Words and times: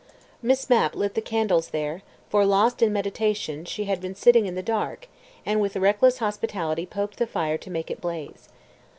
Miss 0.41 0.67
Mapp 0.67 0.95
lit 0.95 1.13
the 1.13 1.21
candles 1.21 1.67
there, 1.67 2.01
for, 2.27 2.43
lost 2.43 2.81
in 2.81 2.91
meditation, 2.91 3.65
she 3.65 3.83
had 3.83 4.01
been 4.01 4.15
sitting 4.15 4.47
in 4.47 4.55
the 4.55 4.63
dark, 4.63 5.07
and 5.45 5.61
with 5.61 5.75
reckless 5.75 6.17
hospitality 6.17 6.87
poked 6.87 7.17
the 7.17 7.27
fire 7.27 7.59
to 7.59 7.69
make 7.69 7.91
it 7.91 8.01
blaze. 8.01 8.49